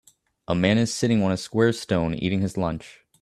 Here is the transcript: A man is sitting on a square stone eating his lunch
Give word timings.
A 0.47 0.55
man 0.55 0.79
is 0.79 0.91
sitting 0.91 1.21
on 1.21 1.31
a 1.31 1.37
square 1.37 1.71
stone 1.71 2.15
eating 2.15 2.41
his 2.41 2.57
lunch 2.57 3.01